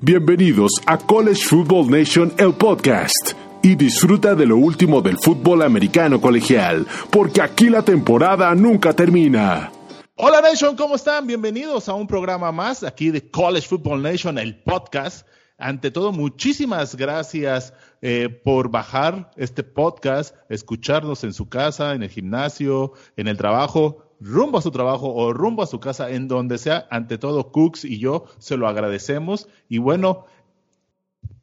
Bienvenidos 0.00 0.70
a 0.86 0.96
College 0.96 1.42
Football 1.42 1.90
Nation, 1.90 2.32
el 2.38 2.54
podcast. 2.54 3.32
Y 3.64 3.74
disfruta 3.74 4.36
de 4.36 4.46
lo 4.46 4.56
último 4.56 5.02
del 5.02 5.18
fútbol 5.18 5.60
americano 5.62 6.20
colegial, 6.20 6.86
porque 7.10 7.42
aquí 7.42 7.68
la 7.68 7.82
temporada 7.82 8.54
nunca 8.54 8.92
termina. 8.92 9.72
Hola 10.14 10.40
Nation, 10.40 10.76
¿cómo 10.76 10.94
están? 10.94 11.26
Bienvenidos 11.26 11.88
a 11.88 11.94
un 11.94 12.06
programa 12.06 12.52
más 12.52 12.84
aquí 12.84 13.10
de 13.10 13.28
College 13.28 13.66
Football 13.66 14.02
Nation, 14.02 14.38
el 14.38 14.62
podcast. 14.62 15.26
Ante 15.58 15.90
todo, 15.90 16.12
muchísimas 16.12 16.94
gracias 16.94 17.74
eh, 18.00 18.28
por 18.28 18.70
bajar 18.70 19.32
este 19.34 19.64
podcast, 19.64 20.36
escucharnos 20.48 21.24
en 21.24 21.32
su 21.32 21.48
casa, 21.48 21.94
en 21.94 22.04
el 22.04 22.10
gimnasio, 22.10 22.92
en 23.16 23.26
el 23.26 23.36
trabajo 23.36 24.07
rumbo 24.20 24.58
a 24.58 24.62
su 24.62 24.70
trabajo 24.70 25.12
o 25.14 25.32
rumbo 25.32 25.62
a 25.62 25.66
su 25.66 25.80
casa, 25.80 26.10
en 26.10 26.28
donde 26.28 26.58
sea, 26.58 26.86
ante 26.90 27.18
todo 27.18 27.50
Cooks 27.52 27.84
y 27.84 27.98
yo 27.98 28.26
se 28.38 28.56
lo 28.56 28.68
agradecemos. 28.68 29.48
Y 29.68 29.78
bueno, 29.78 30.26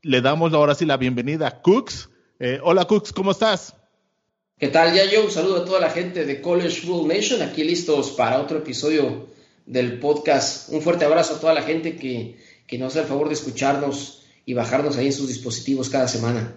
le 0.02 0.22
damos 0.22 0.54
ahora 0.54 0.76
sí 0.76 0.86
la 0.86 0.98
bienvenida 0.98 1.48
a 1.48 1.62
Cooks. 1.62 2.10
Eh, 2.40 2.60
hola 2.64 2.86
Cooks, 2.86 3.14
¿cómo 3.14 3.32
estás? 3.32 3.76
¿Qué 4.58 4.70
tal, 4.70 4.94
ya 4.94 5.06
yo? 5.06 5.26
Un 5.26 5.32
saludo 5.32 5.64
a 5.64 5.66
toda 5.66 5.80
la 5.82 5.90
gente 5.90 6.26
de 6.26 6.42
College 6.42 6.82
Football 6.82 7.10
Nation, 7.10 7.42
aquí 7.42 7.64
listos 7.64 8.12
para 8.12 8.40
otro 8.40 8.60
episodio 8.60 9.28
del 9.66 10.00
podcast. 10.00 10.70
Un 10.70 10.82
fuerte 10.82 11.06
abrazo 11.06 11.36
a 11.36 11.40
toda 11.40 11.54
la 11.54 11.62
gente 11.62 11.98
que, 11.98 12.38
que 12.68 12.78
nos 12.78 12.94
hace 12.94 13.02
el 13.02 13.06
favor 13.06 13.28
de 13.28 13.34
escucharnos 13.34 14.24
y 14.46 14.54
bajarnos 14.54 14.96
ahí 14.98 15.08
en 15.08 15.14
sus 15.14 15.28
dispositivos 15.28 15.90
cada 15.90 16.08
semana. 16.08 16.56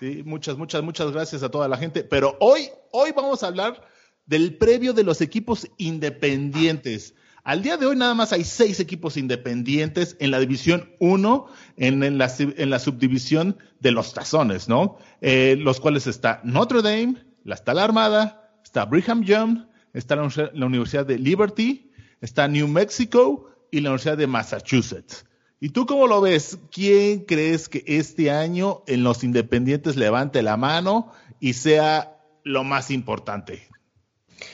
Sí, 0.00 0.22
muchas, 0.24 0.56
muchas, 0.56 0.82
muchas 0.82 1.10
gracias 1.10 1.42
a 1.42 1.50
toda 1.50 1.68
la 1.68 1.76
gente. 1.76 2.04
Pero 2.04 2.36
hoy, 2.40 2.70
hoy 2.92 3.12
vamos 3.14 3.42
a 3.42 3.48
hablar 3.48 3.82
del 4.28 4.54
previo 4.54 4.92
de 4.92 5.02
los 5.02 5.20
equipos 5.20 5.68
independientes. 5.78 7.14
Al 7.42 7.62
día 7.62 7.78
de 7.78 7.86
hoy 7.86 7.96
nada 7.96 8.14
más 8.14 8.32
hay 8.32 8.44
seis 8.44 8.78
equipos 8.78 9.16
independientes 9.16 10.16
en 10.20 10.30
la 10.30 10.38
división 10.38 10.90
1, 11.00 11.46
en, 11.78 12.18
la, 12.18 12.78
subdivisión 12.78 13.56
de 13.80 13.90
los 13.90 14.12
tazones, 14.12 14.68
¿no? 14.68 14.98
Eh, 15.22 15.56
los 15.58 15.80
cuales 15.80 16.06
está 16.06 16.42
Notre 16.44 16.82
Dame, 16.82 17.16
la 17.44 17.54
está 17.54 17.72
la 17.72 17.84
Armada, 17.84 18.52
está 18.62 18.84
Brigham 18.84 19.24
Young, 19.24 19.66
está 19.94 20.14
la, 20.14 20.28
la 20.52 20.66
Universidad 20.66 21.06
de 21.06 21.18
Liberty, 21.18 21.90
está 22.20 22.46
New 22.48 22.68
Mexico 22.68 23.48
y 23.70 23.80
la 23.80 23.90
Universidad 23.90 24.18
de 24.18 24.26
Massachusetts. 24.26 25.24
¿Y 25.58 25.70
tú 25.70 25.86
cómo 25.86 26.06
lo 26.06 26.20
ves? 26.20 26.58
¿Quién 26.70 27.20
crees 27.20 27.70
que 27.70 27.82
este 27.86 28.30
año 28.30 28.82
en 28.86 29.02
los 29.02 29.24
independientes 29.24 29.96
levante 29.96 30.42
la 30.42 30.58
mano 30.58 31.12
y 31.40 31.54
sea 31.54 32.20
lo 32.44 32.62
más 32.62 32.90
importante? 32.90 33.68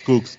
Cooks. 0.05 0.39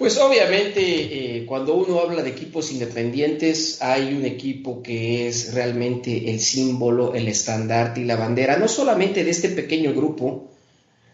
Pues 0.00 0.16
obviamente 0.16 0.80
eh, 0.80 1.44
cuando 1.44 1.74
uno 1.74 2.00
habla 2.00 2.22
de 2.22 2.30
equipos 2.30 2.72
independientes 2.72 3.82
hay 3.82 4.14
un 4.14 4.24
equipo 4.24 4.82
que 4.82 5.28
es 5.28 5.52
realmente 5.52 6.30
el 6.30 6.40
símbolo, 6.40 7.14
el 7.14 7.28
estandarte 7.28 8.00
y 8.00 8.04
la 8.04 8.16
bandera, 8.16 8.56
no 8.56 8.66
solamente 8.66 9.24
de 9.24 9.30
este 9.30 9.50
pequeño 9.50 9.92
grupo, 9.92 10.48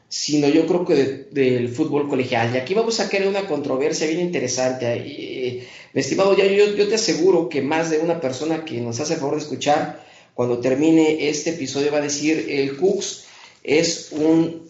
sino 0.08 0.48
yo 0.48 0.66
creo 0.66 0.84
que 0.84 1.26
del 1.32 1.68
fútbol 1.68 2.08
colegial. 2.08 2.54
Y 2.54 2.58
aquí 2.58 2.74
vamos 2.74 3.00
a 3.00 3.08
crear 3.08 3.26
una 3.26 3.48
controversia 3.48 4.06
bien 4.06 4.20
interesante. 4.20 4.86
Eh, 5.04 5.66
estimado, 5.92 6.36
yo, 6.36 6.44
yo 6.46 6.88
te 6.88 6.94
aseguro 6.94 7.48
que 7.48 7.62
más 7.62 7.90
de 7.90 7.98
una 7.98 8.20
persona 8.20 8.64
que 8.64 8.80
nos 8.80 9.00
hace 9.00 9.14
el 9.14 9.18
favor 9.18 9.34
de 9.34 9.42
escuchar, 9.42 10.06
cuando 10.32 10.58
termine 10.60 11.28
este 11.28 11.50
episodio 11.50 11.90
va 11.90 11.98
a 11.98 12.02
decir, 12.02 12.46
el 12.50 12.76
Cooks 12.76 13.24
es 13.64 14.12
un 14.12 14.68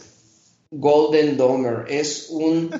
Golden 0.71 1.37
Domer, 1.37 1.85
es 1.89 2.29
un 2.31 2.71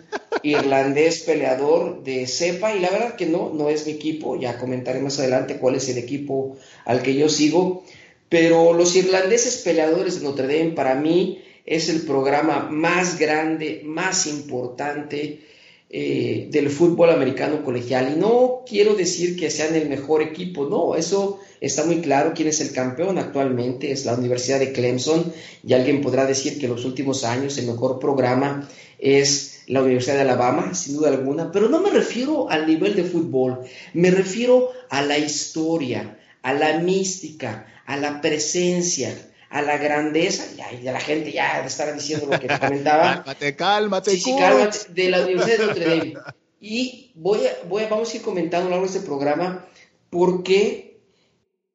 irlandés 0.53 1.21
peleador 1.21 2.03
de 2.03 2.27
cepa 2.27 2.75
y 2.75 2.81
la 2.81 2.91
verdad 2.91 3.17
que 3.17 3.27
no, 3.27 3.53
no 3.53 3.69
es 3.69 3.87
mi 3.87 3.93
equipo, 3.93 4.39
ya 4.39 4.59
comentaré 4.59 5.01
más 5.01 5.19
adelante 5.19 5.59
cuál 5.59 5.77
es 5.77 5.89
el 5.89 5.99
equipo 5.99 6.57
al 6.85 7.03
que 7.03 7.15
yo 7.15 7.29
sigo, 7.29 7.85
pero 8.29 8.73
los 8.73 8.97
irlandeses 8.97 9.59
peleadores 9.59 10.19
de 10.19 10.25
Notre 10.25 10.47
Dame 10.47 10.73
para 10.73 10.95
mí 10.95 11.43
es 11.65 11.89
el 11.89 12.03
programa 12.03 12.69
más 12.71 13.19
grande, 13.19 13.83
más 13.85 14.27
importante 14.27 15.41
eh, 15.89 16.49
del 16.51 16.71
fútbol 16.71 17.11
americano 17.11 17.65
colegial. 17.65 18.13
Y 18.15 18.19
no 18.19 18.63
quiero 18.69 18.95
decir 18.95 19.37
que 19.37 19.51
sean 19.51 19.75
el 19.75 19.89
mejor 19.89 20.23
equipo, 20.23 20.67
no, 20.69 20.97
eso 20.97 21.41
Está 21.61 21.85
muy 21.85 22.01
claro 22.01 22.33
quién 22.35 22.49
es 22.49 22.61
el 22.61 22.73
campeón 22.73 23.19
actualmente, 23.19 23.91
es 23.91 24.05
la 24.05 24.15
Universidad 24.15 24.59
de 24.59 24.73
Clemson, 24.73 25.33
y 25.67 25.73
alguien 25.73 26.03
podrá 26.03 26.27
decir 26.27 26.59
que 26.59 26.67
en 26.67 26.73
los 26.73 26.85
últimos 26.85 27.25
años 27.25 27.57
el 27.59 27.67
mejor 27.67 27.99
programa 27.99 28.69
es 28.99 29.56
la 29.67 29.83
Universidad 29.83 30.17
de 30.17 30.23
Alabama, 30.23 30.75
sin 30.75 30.97
duda 30.97 31.09
alguna, 31.09 31.51
pero 31.51 31.69
no 31.69 31.81
me 31.81 31.91
refiero 31.91 32.49
al 32.51 32.67
nivel 32.67 32.95
de 32.95 33.05
fútbol, 33.05 33.61
me 33.95 34.11
refiero 34.11 34.71
a 34.91 35.03
la 35.03 35.19
historia, 35.19 36.19
a 36.43 36.53
la 36.53 36.79
mística, 36.79 37.67
a 37.87 37.97
la 37.97 38.21
presencia, 38.21 39.17
a 39.51 39.63
la 39.63 39.79
grandeza, 39.79 40.45
y 40.55 40.83
ya 40.83 40.93
la 40.93 41.01
gente 41.01 41.33
ya 41.33 41.65
estará 41.65 41.93
diciendo 41.93 42.27
lo 42.27 42.39
que 42.39 42.49
te 42.49 42.59
comentaba. 42.59 43.15
cálmate, 43.25 43.57
cálmate, 43.57 44.11
sí, 44.17 44.35
cálmate, 44.39 44.79
de 44.91 45.11
la 45.11 45.23
Universidad 45.23 45.59
de 45.59 45.67
Notre 45.67 45.85
Dame. 45.85 46.15
Y 46.61 47.13
voy 47.15 47.41
voy 47.69 47.85
vamos 47.89 48.13
a 48.13 48.17
ir 48.17 48.23
comentando 48.23 48.67
a 48.67 48.71
lo 48.71 48.77
largo 48.77 48.87
de 48.87 48.99
este 48.99 49.07
programa 49.07 49.67
por 50.11 50.43
qué 50.43 50.87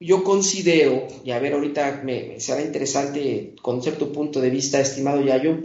yo 0.01 0.23
considero, 0.23 1.07
y 1.23 1.29
a 1.29 1.37
ver, 1.37 1.53
ahorita 1.53 2.01
me, 2.03 2.39
será 2.39 2.61
interesante 2.61 3.53
conocer 3.61 3.97
tu 3.97 4.11
punto 4.11 4.41
de 4.41 4.49
vista, 4.49 4.79
estimado 4.79 5.21
Yayo, 5.21 5.59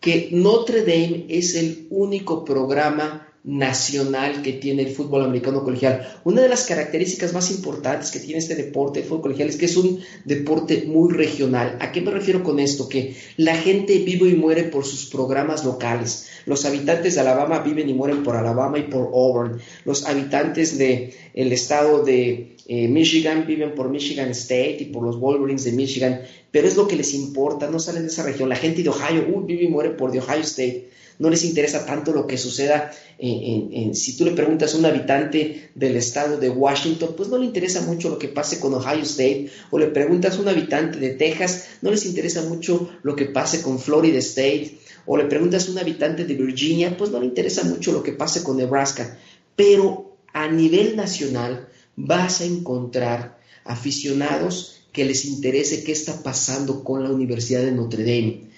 que 0.00 0.30
Notre 0.32 0.80
Dame 0.80 1.26
es 1.28 1.54
el 1.54 1.86
único 1.90 2.44
programa 2.44 3.29
nacional 3.42 4.42
que 4.42 4.52
tiene 4.52 4.82
el 4.82 4.94
fútbol 4.94 5.24
americano 5.24 5.64
colegial. 5.64 6.06
Una 6.24 6.42
de 6.42 6.48
las 6.48 6.66
características 6.66 7.32
más 7.32 7.50
importantes 7.50 8.10
que 8.10 8.20
tiene 8.20 8.38
este 8.38 8.54
deporte, 8.54 9.00
el 9.00 9.06
fútbol 9.06 9.22
colegial, 9.22 9.48
es 9.48 9.56
que 9.56 9.64
es 9.64 9.76
un 9.76 10.00
deporte 10.24 10.84
muy 10.86 11.12
regional. 11.12 11.78
¿A 11.80 11.90
qué 11.90 12.02
me 12.02 12.10
refiero 12.10 12.42
con 12.42 12.60
esto? 12.60 12.88
Que 12.88 13.16
la 13.36 13.56
gente 13.56 13.98
vive 13.98 14.28
y 14.28 14.34
muere 14.34 14.64
por 14.64 14.84
sus 14.84 15.06
programas 15.06 15.64
locales. 15.64 16.28
Los 16.44 16.66
habitantes 16.66 17.14
de 17.14 17.20
Alabama 17.20 17.60
viven 17.60 17.88
y 17.88 17.94
mueren 17.94 18.22
por 18.22 18.36
Alabama 18.36 18.78
y 18.78 18.84
por 18.84 19.06
Auburn. 19.06 19.58
Los 19.84 20.06
habitantes 20.06 20.76
del 20.76 21.14
el 21.32 21.52
estado 21.52 22.02
de 22.02 22.56
eh, 22.66 22.88
Michigan 22.88 23.46
viven 23.46 23.74
por 23.74 23.88
Michigan 23.88 24.30
State 24.30 24.76
y 24.80 24.84
por 24.86 25.02
los 25.02 25.18
Wolverines 25.18 25.64
de 25.64 25.72
Michigan, 25.72 26.20
pero 26.50 26.68
es 26.68 26.76
lo 26.76 26.86
que 26.86 26.96
les 26.96 27.14
importa, 27.14 27.70
no 27.70 27.80
salen 27.80 28.02
de 28.02 28.08
esa 28.08 28.22
región. 28.22 28.48
La 28.48 28.56
gente 28.56 28.82
de 28.82 28.90
Ohio 28.90 29.26
uh, 29.28 29.40
vive 29.44 29.64
y 29.64 29.68
muere 29.68 29.90
por 29.90 30.10
Ohio 30.10 30.42
State 30.42 30.88
no 31.20 31.28
les 31.28 31.44
interesa 31.44 31.86
tanto 31.86 32.12
lo 32.12 32.26
que 32.26 32.38
suceda 32.38 32.90
si 33.20 34.16
tú 34.16 34.24
le 34.24 34.30
preguntas 34.32 34.74
a 34.74 34.78
un 34.78 34.86
habitante 34.86 35.70
del 35.74 35.96
estado 35.96 36.38
de 36.38 36.48
Washington, 36.48 37.10
pues 37.14 37.28
no 37.28 37.36
le 37.36 37.44
interesa 37.44 37.82
mucho 37.82 38.08
lo 38.08 38.18
que 38.18 38.28
pase 38.28 38.58
con 38.58 38.72
Ohio 38.72 39.02
State, 39.02 39.50
o 39.70 39.78
le 39.78 39.88
preguntas 39.88 40.36
a 40.36 40.40
un 40.40 40.48
habitante 40.48 40.98
de 40.98 41.10
Texas, 41.10 41.66
no 41.82 41.90
les 41.90 42.06
interesa 42.06 42.40
mucho 42.42 42.90
lo 43.02 43.14
que 43.14 43.26
pase 43.26 43.60
con 43.60 43.78
Florida 43.78 44.18
State, 44.18 44.78
o 45.04 45.18
le 45.18 45.26
preguntas 45.26 45.68
a 45.68 45.72
un 45.72 45.78
habitante 45.78 46.24
de 46.24 46.34
Virginia, 46.34 46.96
pues 46.96 47.10
no 47.10 47.20
le 47.20 47.26
interesa 47.26 47.64
mucho 47.64 47.92
lo 47.92 48.02
que 48.02 48.12
pase 48.12 48.42
con 48.42 48.56
Nebraska, 48.56 49.18
pero 49.54 50.16
a 50.32 50.48
nivel 50.48 50.96
nacional 50.96 51.68
vas 51.96 52.40
a 52.40 52.46
encontrar 52.46 53.38
aficionados 53.64 54.86
que 54.90 55.04
les 55.04 55.26
interese 55.26 55.84
qué 55.84 55.92
está 55.92 56.22
pasando 56.22 56.82
con 56.82 57.04
la 57.04 57.10
Universidad 57.10 57.60
de 57.60 57.72
Notre 57.72 58.04
Dame 58.04 58.49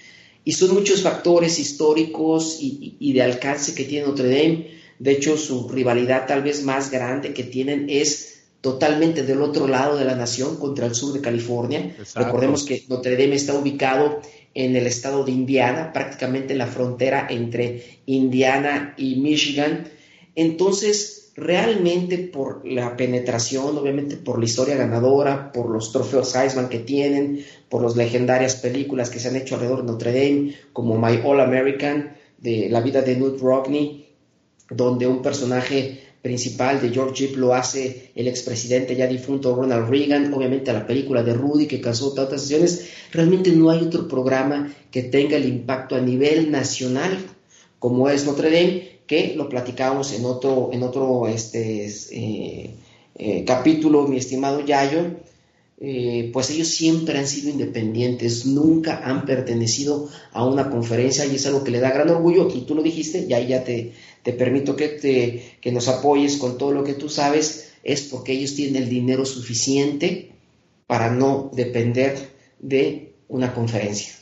y 0.44 0.52
son 0.52 0.74
muchos 0.74 1.02
factores 1.02 1.58
históricos 1.58 2.58
y, 2.60 3.12
de 3.12 3.22
alcance 3.22 3.74
que 3.74 3.84
tiene 3.84 4.06
Notre 4.06 4.28
Dame. 4.28 4.70
De 4.98 5.12
hecho, 5.12 5.36
su 5.36 5.68
rivalidad 5.68 6.26
tal 6.26 6.42
vez 6.42 6.64
más 6.64 6.90
grande 6.90 7.32
que 7.32 7.44
tienen 7.44 7.86
es 7.88 8.42
totalmente 8.60 9.24
del 9.24 9.42
otro 9.42 9.66
lado 9.66 9.96
de 9.96 10.04
la 10.04 10.14
nación 10.14 10.56
contra 10.56 10.86
el 10.86 10.94
sur 10.94 11.12
de 11.12 11.20
California. 11.20 11.96
Recordemos 12.14 12.64
que 12.64 12.84
Notre 12.88 13.16
Dame 13.16 13.36
está 13.36 13.54
ubicado 13.54 14.20
en 14.54 14.76
el 14.76 14.86
estado 14.86 15.24
de 15.24 15.32
Indiana, 15.32 15.92
prácticamente 15.92 16.52
en 16.52 16.58
la 16.58 16.66
frontera 16.66 17.26
entre 17.30 18.00
Indiana 18.06 18.94
y 18.96 19.16
Michigan. 19.16 19.88
Entonces, 20.34 21.22
realmente 21.34 22.18
por 22.18 22.66
la 22.66 22.96
penetración, 22.96 23.76
obviamente 23.76 24.16
por 24.16 24.38
la 24.38 24.44
historia 24.44 24.76
ganadora, 24.76 25.52
por 25.52 25.70
los 25.70 25.92
trofeos 25.92 26.34
Heisman 26.36 26.68
que 26.68 26.80
tienen, 26.80 27.44
por 27.72 27.82
las 27.82 27.96
legendarias 27.96 28.56
películas 28.56 29.08
que 29.08 29.18
se 29.18 29.28
han 29.28 29.36
hecho 29.36 29.54
alrededor 29.54 29.80
de 29.80 29.90
Notre 29.90 30.12
Dame, 30.12 30.54
como 30.74 30.98
My 30.98 31.22
All 31.24 31.40
American, 31.40 32.14
de 32.36 32.68
la 32.68 32.82
vida 32.82 33.00
de 33.00 33.16
Newt 33.16 33.40
Rockney, 33.40 34.08
donde 34.68 35.06
un 35.06 35.22
personaje 35.22 36.02
principal 36.20 36.82
de 36.82 36.90
George 36.90 37.28
Jeep 37.28 37.38
lo 37.38 37.54
hace 37.54 38.10
el 38.14 38.28
expresidente 38.28 38.94
ya 38.94 39.06
difunto 39.06 39.56
Ronald 39.56 39.88
Reagan, 39.88 40.34
obviamente 40.34 40.70
la 40.70 40.86
película 40.86 41.22
de 41.22 41.32
Rudy 41.32 41.66
que 41.66 41.80
causó 41.80 42.12
tantas 42.12 42.42
sesiones, 42.42 42.90
realmente 43.10 43.50
no 43.52 43.70
hay 43.70 43.80
otro 43.80 44.06
programa 44.06 44.70
que 44.90 45.04
tenga 45.04 45.38
el 45.38 45.46
impacto 45.46 45.96
a 45.96 46.00
nivel 46.02 46.50
nacional 46.50 47.16
como 47.78 48.10
es 48.10 48.26
Notre 48.26 48.50
Dame 48.50 48.98
que 49.06 49.32
lo 49.34 49.48
platicábamos 49.48 50.12
en 50.12 50.26
otro, 50.26 50.68
en 50.74 50.82
otro 50.82 51.26
este, 51.26 51.86
eh, 51.86 52.74
eh, 53.14 53.44
capítulo, 53.46 54.06
mi 54.06 54.18
estimado 54.18 54.60
Yayo, 54.60 55.31
eh, 55.84 56.30
pues 56.32 56.48
ellos 56.50 56.68
siempre 56.68 57.18
han 57.18 57.26
sido 57.26 57.50
independientes, 57.50 58.46
nunca 58.46 59.02
han 59.04 59.26
pertenecido 59.26 60.08
a 60.30 60.46
una 60.46 60.70
conferencia 60.70 61.26
y 61.26 61.34
es 61.34 61.44
algo 61.46 61.64
que 61.64 61.72
le 61.72 61.80
da 61.80 61.90
gran 61.90 62.08
orgullo, 62.08 62.48
y 62.54 62.60
tú 62.60 62.76
lo 62.76 62.84
dijiste, 62.84 63.26
y 63.28 63.32
ahí 63.32 63.48
ya 63.48 63.64
te, 63.64 63.92
te 64.22 64.32
permito 64.32 64.76
que, 64.76 64.90
te, 64.90 65.58
que 65.60 65.72
nos 65.72 65.88
apoyes 65.88 66.36
con 66.36 66.56
todo 66.56 66.70
lo 66.72 66.84
que 66.84 66.94
tú 66.94 67.08
sabes, 67.08 67.72
es 67.82 68.02
porque 68.02 68.30
ellos 68.30 68.54
tienen 68.54 68.80
el 68.80 68.88
dinero 68.88 69.26
suficiente 69.26 70.36
para 70.86 71.10
no 71.10 71.50
depender 71.52 72.30
de 72.60 73.16
una 73.26 73.52
conferencia. 73.52 74.12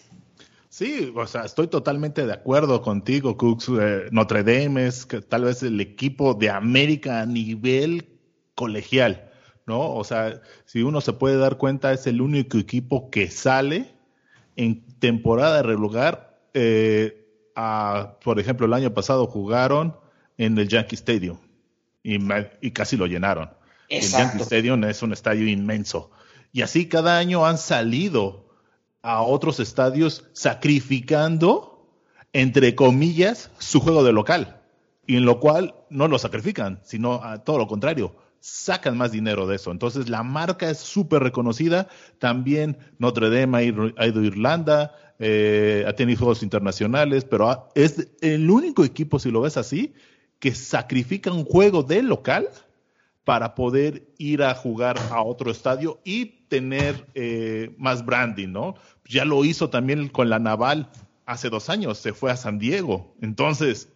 Sí, 0.71 1.13
o 1.15 1.27
sea, 1.27 1.45
estoy 1.45 1.67
totalmente 1.67 2.25
de 2.25 2.33
acuerdo 2.33 2.81
contigo, 2.81 3.37
Cooks. 3.37 3.69
Eh, 3.79 4.05
Notre 4.13 4.45
Dame 4.45 4.87
es 4.87 5.05
que 5.05 5.21
tal 5.21 5.45
vez 5.45 5.63
el 5.63 5.79
equipo 5.79 6.33
de 6.33 6.49
América 6.49 7.21
a 7.21 7.27
nivel 7.27 8.07
colegial, 8.55 9.30
¿no? 9.71 9.95
O 9.95 10.03
sea, 10.03 10.43
si 10.67 10.83
uno 10.83 11.01
se 11.01 11.13
puede 11.13 11.37
dar 11.37 11.57
cuenta, 11.57 11.93
es 11.93 12.09
el 12.09 12.21
único 12.21 12.59
equipo 12.59 13.09
que 13.09 13.31
sale 13.31 13.95
en 14.57 14.83
temporada 14.99 15.63
regular. 15.63 16.37
Eh, 16.55 17.25
a, 17.55 18.17
por 18.25 18.41
ejemplo, 18.41 18.67
el 18.67 18.75
año 18.75 18.93
pasado 18.93 19.29
jugaron 19.29 19.97
en 20.39 20.59
el 20.59 20.69
Yankee 20.69 20.97
Stadium 20.97 21.39
y, 22.03 22.19
y 22.61 22.71
casi 22.73 22.97
lo 22.97 23.07
llenaron. 23.07 23.51
El 23.89 24.03
Yankee 24.03 24.43
Stadium 24.43 24.83
es 24.85 25.03
un 25.03 25.13
estadio 25.13 25.47
inmenso. 25.49 26.11
Y 26.53 26.63
así 26.63 26.89
cada 26.89 27.19
año 27.19 27.47
han 27.47 27.57
salido 27.57 28.49
a 29.03 29.23
otros 29.23 29.61
estadios 29.61 30.25
sacrificando, 30.33 31.89
entre 32.33 32.75
comillas, 32.75 33.51
su 33.59 33.81
juego 33.81 34.03
de 34.03 34.13
local. 34.13 34.61
Y 35.07 35.17
en 35.17 35.25
lo 35.25 35.39
cual 35.39 35.77
no 35.91 36.09
lo 36.09 36.19
sacrifican, 36.19 36.81
sino 36.83 37.23
a 37.23 37.45
todo 37.45 37.59
lo 37.59 37.69
contrario, 37.69 38.17
sacan 38.41 38.97
más 38.97 39.13
dinero 39.13 39.47
de 39.47 39.57
eso. 39.57 39.71
Entonces 39.71 40.09
la 40.09 40.23
marca 40.23 40.71
es 40.71 40.79
súper 40.79 41.23
reconocida. 41.23 41.89
También 42.19 42.79
Notre 42.99 43.31
Dame 43.31 43.59
ha 43.59 43.63
ido 43.63 43.93
a 43.97 44.07
Irlanda, 44.07 44.93
eh, 45.19 45.85
ha 45.87 45.93
tenido 45.93 46.19
juegos 46.19 46.43
internacionales, 46.43 47.25
pero 47.25 47.69
es 47.75 48.09
el 48.21 48.51
único 48.51 48.85
equipo, 48.85 49.19
si 49.19 49.31
lo 49.31 49.43
ves 49.43 49.57
así, 49.57 49.95
que 50.39 50.55
sacrifica 50.55 51.31
un 51.31 51.45
juego 51.45 51.83
de 51.83 52.03
local 52.03 52.49
para 53.25 53.55
poder 53.55 54.09
ir 54.17 54.43
a 54.43 54.55
jugar 54.55 54.99
a 55.11 55.23
otro 55.23 55.51
estadio 55.51 56.01
y 56.05 56.27
tener 56.49 57.07
eh, 57.15 57.75
más 57.79 58.05
branding, 58.05 58.49
¿no? 58.49 58.75
Ya 59.05 59.25
lo 59.25 59.45
hizo 59.45 59.69
también 59.69 60.09
con 60.09 60.31
la 60.31 60.39
Naval 60.39 60.91
hace 61.27 61.51
dos 61.51 61.69
años, 61.69 61.99
se 61.99 62.13
fue 62.13 62.33
a 62.33 62.37
San 62.37 62.59
Diego. 62.59 63.15
Entonces, 63.21 63.89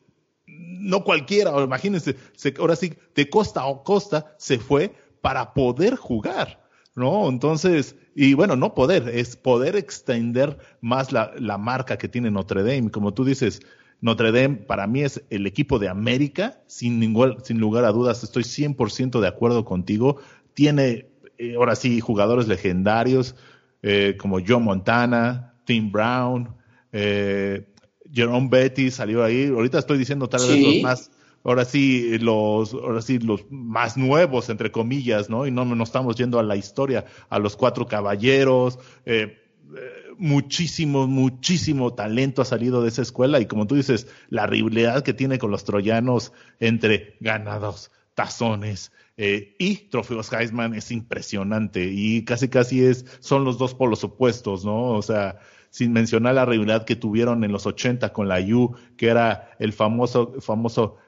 no 0.47 1.05
cualquiera, 1.05 1.63
imagínense, 1.63 2.17
ahora 2.59 2.77
sí, 2.77 2.93
de 3.15 3.31
costa 3.31 3.63
a 3.63 3.83
costa 3.83 4.35
se 4.39 4.59
fue 4.59 4.95
para 5.21 5.55
poder 5.55 5.97
jugar, 5.97 6.63
¿no? 6.95 7.29
Entonces, 7.29 7.97
y 8.15 8.35
bueno, 8.35 8.57
no 8.57 8.75
poder, 8.75 9.09
es 9.09 9.37
poder 9.37 9.77
extender 9.77 10.59
más 10.81 11.13
la, 11.13 11.59
marca 11.59 11.97
que 11.99 12.09
tiene 12.09 12.31
Notre 12.31 12.63
Dame. 12.63 12.91
Como 12.91 13.15
tú 13.15 13.25
dices, 13.25 13.63
Notre 14.01 14.33
Dame 14.33 14.57
para 14.57 14.87
mí 14.87 15.03
es 15.03 15.23
el 15.31 15.47
equipo 15.47 15.79
de 15.79 15.89
América, 15.89 16.61
sin, 16.67 17.01
ningún, 17.01 17.37
sin 17.43 17.59
lugar 17.59 17.85
a 17.85 17.93
dudas, 17.93 18.23
estoy 18.23 18.45
100% 18.45 19.21
de 19.21 19.29
acuerdo 19.29 19.65
contigo. 19.65 20.19
Tiene, 20.53 21.07
eh, 21.39 21.55
ahora 21.57 21.75
sí, 21.75 22.01
jugadores 22.01 22.47
legendarios 22.47 23.35
eh, 23.83 24.17
como 24.19 24.39
Joe 24.47 24.61
Montana, 24.61 25.55
Tim 25.65 25.91
Brown, 25.91 26.55
eh, 26.93 27.67
Jerome 28.15 28.49
Betty 28.49 28.91
salió 28.91 29.25
ahí. 29.25 29.47
Ahorita 29.47 29.79
estoy 29.79 29.99
diciendo 29.99 30.29
tal 30.29 30.41
vez 30.47 30.63
los 30.63 30.83
más, 30.83 31.11
ahora 31.43 31.65
sí, 31.65 32.19
los, 32.19 32.73
ahora 32.73 33.03
sí, 33.03 33.19
los 33.19 33.45
más 33.51 33.97
nuevos, 33.97 34.49
entre 34.49 34.71
comillas, 34.71 35.29
¿no? 35.29 35.47
Y 35.47 35.51
no 35.51 35.65
nos 35.65 35.89
estamos 35.89 36.17
yendo 36.17 36.39
a 36.39 36.43
la 36.43 36.57
historia, 36.57 37.05
a 37.29 37.39
los 37.39 37.57
cuatro 37.57 37.87
caballeros, 37.87 38.79
eh, 39.05 39.41
muchísimo, 40.19 41.07
muchísimo 41.07 41.95
talento 41.95 42.43
ha 42.43 42.45
salido 42.45 42.83
de 42.83 42.89
esa 42.89 43.03
escuela 43.03 43.41
y 43.41 43.47
como 43.47 43.67
tú 43.67 43.75
dices, 43.75 44.07
la 44.29 44.47
rivalidad 44.47 45.03
que 45.03 45.15
tiene 45.15 45.39
con 45.39 45.51
los 45.51 45.65
troyanos 45.65 46.33
entre 46.61 47.17
ganados, 47.21 47.91
tazones 48.15 48.93
eh, 49.17 49.55
y 49.59 49.77
trofeos 49.89 50.33
Heisman 50.33 50.75
es 50.75 50.91
impresionante 50.91 51.85
y 51.85 52.25
casi 52.25 52.49
casi 52.49 52.85
es, 52.85 53.07
son 53.21 53.45
los 53.45 53.59
dos 53.59 53.75
polos 53.75 54.03
opuestos, 54.05 54.65
¿no? 54.65 54.91
O 54.91 55.03
sea, 55.03 55.39
sin 55.75 55.93
mencionar 55.93 56.37
la 56.37 56.45
rivalidad 56.45 56.85
que 56.85 56.95
tuvieron 56.95 57.43
en 57.43 57.51
los 57.51 57.67
80 57.67 58.13
con 58.13 58.29
la 58.29 58.39
U, 58.39 58.77
que 58.97 59.09
era 59.09 59.51
el 59.59 59.73
famoso, 59.73 60.35
famoso 60.41 60.99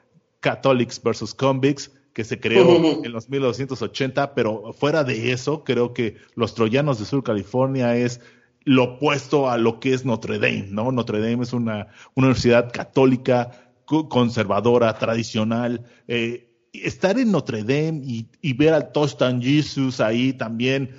Catholics 0.40 1.00
versus 1.00 1.34
Convicts, 1.34 1.92
que 2.12 2.24
se 2.24 2.40
creó 2.40 2.66
en 3.04 3.12
los 3.12 3.30
1980, 3.30 4.34
pero 4.34 4.72
fuera 4.72 5.04
de 5.04 5.30
eso, 5.30 5.62
creo 5.62 5.94
que 5.94 6.16
los 6.34 6.56
troyanos 6.56 6.98
de 6.98 7.04
Sur 7.04 7.22
California 7.22 7.94
es 7.94 8.20
lo 8.64 8.96
opuesto 8.96 9.48
a 9.48 9.56
lo 9.56 9.78
que 9.78 9.94
es 9.94 10.04
Notre 10.04 10.40
Dame, 10.40 10.66
¿no? 10.68 10.90
Notre 10.90 11.20
Dame 11.20 11.44
es 11.44 11.52
una, 11.52 11.86
universidad 12.16 12.72
católica, 12.72 13.70
conservadora, 13.84 14.98
tradicional. 14.98 15.84
Eh, 16.08 16.50
estar 16.72 17.20
en 17.20 17.30
Notre 17.30 17.60
Dame 17.62 18.02
y, 18.02 18.52
ver 18.54 18.74
al 18.74 18.90
Tostan 18.90 19.40
Jesus 19.40 20.00
ahí 20.00 20.32
también, 20.32 20.90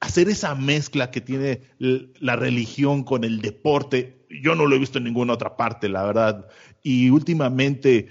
hacer 0.00 0.28
esa 0.28 0.54
mezcla 0.54 1.10
que 1.10 1.20
tiene 1.20 1.60
la 1.78 2.36
religión 2.36 3.04
con 3.04 3.22
el 3.24 3.40
deporte, 3.40 4.24
yo 4.30 4.54
no 4.54 4.66
lo 4.66 4.74
he 4.74 4.78
visto 4.78 4.98
en 4.98 5.04
ninguna 5.04 5.34
otra 5.34 5.56
parte, 5.56 5.88
la 5.88 6.04
verdad. 6.04 6.48
Y 6.82 7.10
últimamente 7.10 8.08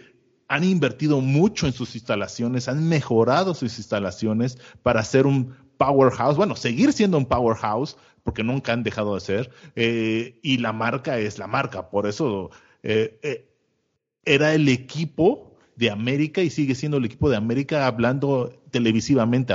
han 0.47 0.63
invertido 0.63 1.21
mucho 1.21 1.67
en 1.67 1.73
sus 1.73 1.95
instalaciones, 1.95 2.67
han 2.67 2.87
mejorado 2.87 3.53
sus 3.53 3.77
instalaciones 3.77 4.57
para 4.83 4.99
hacer 4.99 5.25
un 5.25 5.55
powerhouse, 5.77 6.37
bueno, 6.37 6.55
seguir 6.55 6.93
siendo 6.93 7.17
un 7.17 7.25
powerhouse, 7.25 7.97
porque 8.23 8.43
nunca 8.43 8.73
han 8.73 8.83
dejado 8.83 9.15
de 9.15 9.21
ser, 9.21 9.51
eh, 9.75 10.39
y 10.43 10.57
la 10.57 10.73
marca 10.73 11.17
es 11.19 11.39
la 11.39 11.47
marca, 11.47 11.89
por 11.89 12.05
eso 12.05 12.51
eh, 12.83 13.19
eh, 13.23 13.49
era 14.25 14.53
el 14.53 14.67
equipo 14.67 15.55
de 15.75 15.89
América 15.89 16.41
y 16.41 16.49
sigue 16.49 16.75
siendo 16.75 16.97
el 16.97 17.05
equipo 17.05 17.29
de 17.29 17.37
América 17.37 17.87
hablando 17.87 18.58
televisivamente. 18.71 19.53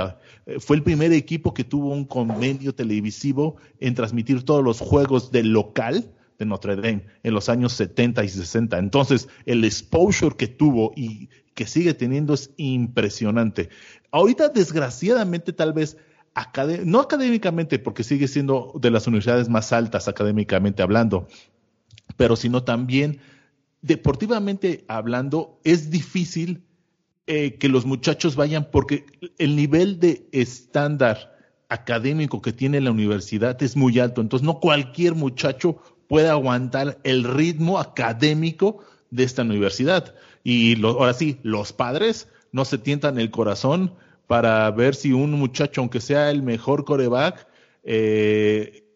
fue 0.59 0.75
el 0.75 0.83
primer 0.83 1.13
equipo 1.13 1.53
que 1.53 1.63
tuvo 1.63 1.91
un 1.91 2.05
convenio 2.05 2.73
televisivo 2.73 3.57
en 3.79 3.95
transmitir 3.95 4.43
todos 4.43 4.63
los 4.63 4.79
juegos 4.79 5.31
del 5.31 5.51
local 5.51 6.11
de 6.37 6.45
Notre 6.45 6.75
Dame 6.75 7.05
en 7.23 7.33
los 7.33 7.49
años 7.49 7.73
70 7.73 8.23
y 8.23 8.29
60. 8.29 8.77
Entonces, 8.77 9.27
el 9.45 9.63
exposure 9.63 10.35
que 10.35 10.47
tuvo 10.47 10.91
y 10.95 11.29
que 11.53 11.65
sigue 11.65 11.93
teniendo 11.93 12.33
es 12.33 12.51
impresionante. 12.57 13.69
Ahorita, 14.11 14.49
desgraciadamente, 14.49 15.53
tal 15.53 15.73
vez 15.73 15.97
no 16.83 16.99
académicamente, 16.99 17.79
porque 17.79 18.03
sigue 18.03 18.27
siendo 18.27 18.73
de 18.75 18.91
las 18.91 19.07
universidades 19.07 19.47
más 19.47 19.71
altas 19.71 20.09
académicamente 20.09 20.83
hablando, 20.83 21.27
pero 22.17 22.35
sino 22.35 22.63
también 22.63 23.19
deportivamente 23.81 24.83
hablando, 24.87 25.59
es 25.63 25.91
difícil 25.91 26.64
eh, 27.27 27.55
que 27.55 27.69
los 27.69 27.85
muchachos 27.85 28.35
vayan 28.35 28.69
porque 28.71 29.05
el 29.37 29.55
nivel 29.55 29.99
de 29.99 30.27
estándar 30.31 31.35
académico 31.69 32.41
que 32.41 32.53
tiene 32.53 32.81
la 32.81 32.91
universidad 32.91 33.61
es 33.63 33.75
muy 33.75 33.99
alto. 33.99 34.21
Entonces, 34.21 34.45
no 34.45 34.59
cualquier 34.59 35.15
muchacho 35.15 35.81
puede 36.07 36.29
aguantar 36.29 36.99
el 37.03 37.23
ritmo 37.23 37.79
académico 37.79 38.83
de 39.09 39.23
esta 39.23 39.41
universidad. 39.41 40.13
Y 40.43 40.83
ahora 40.83 41.13
sí, 41.13 41.39
los 41.41 41.73
padres 41.73 42.27
no 42.51 42.65
se 42.65 42.77
tientan 42.77 43.19
el 43.19 43.31
corazón 43.31 43.93
para 44.27 44.69
ver 44.71 44.95
si 44.95 45.13
un 45.13 45.31
muchacho, 45.31 45.81
aunque 45.81 46.01
sea 46.01 46.29
el 46.29 46.43
mejor 46.43 46.85
coreback 46.85 47.47
eh, 47.83 48.87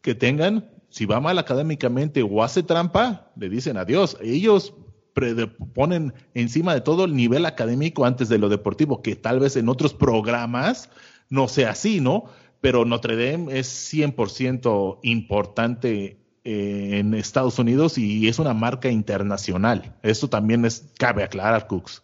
que 0.00 0.14
tengan, 0.14 0.70
si 0.90 1.06
va 1.06 1.20
mal 1.20 1.38
académicamente 1.38 2.22
o 2.22 2.42
hace 2.42 2.62
trampa, 2.62 3.30
le 3.36 3.48
dicen 3.48 3.76
adiós. 3.76 4.16
Ellos 4.20 4.74
ponen 5.74 6.14
encima 6.34 6.74
de 6.74 6.80
todo 6.80 7.04
el 7.04 7.14
nivel 7.14 7.46
académico 7.46 8.04
antes 8.04 8.28
de 8.28 8.38
lo 8.38 8.48
deportivo, 8.48 9.02
que 9.02 9.16
tal 9.16 9.40
vez 9.40 9.56
en 9.56 9.68
otros 9.68 9.94
programas 9.94 10.90
no 11.28 11.48
sea 11.48 11.70
así, 11.70 12.00
¿no? 12.00 12.24
Pero 12.60 12.84
Notre 12.84 13.16
Dame 13.16 13.58
es 13.58 13.92
100% 13.92 14.98
importante 15.02 16.18
eh, 16.44 16.98
en 16.98 17.14
Estados 17.14 17.58
Unidos 17.58 17.98
y 17.98 18.26
es 18.28 18.38
una 18.38 18.54
marca 18.54 18.90
internacional. 18.90 19.96
Eso 20.02 20.28
también 20.28 20.64
es, 20.64 20.84
cabe 20.98 21.22
aclarar, 21.22 21.66
Cooks. 21.66 22.02